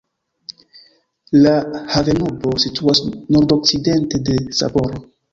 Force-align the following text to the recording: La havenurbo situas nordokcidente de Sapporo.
La 1.41 1.51
havenurbo 1.95 2.53
situas 2.63 3.01
nordokcidente 3.35 4.21
de 4.31 4.39
Sapporo. 4.61 5.03